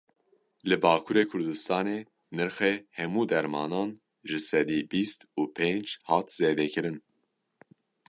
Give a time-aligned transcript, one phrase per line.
[0.69, 1.99] Li Bakurê Kurdistanê
[2.37, 3.89] nirxê hemû dermanan
[4.29, 6.97] ji sedî bîst û pênc hat zêdekirin.